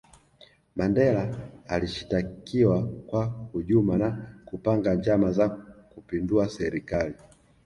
mandela 0.75 1.35
alishitakiwa 1.67 2.87
kwa 3.07 3.25
hujuma 3.25 3.97
na 3.97 4.35
kupanga 4.45 4.93
njama 4.95 5.31
za 5.31 5.49
kupindua 5.89 6.49
serikali 6.49 7.15